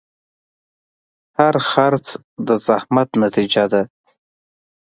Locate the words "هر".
1.37-1.55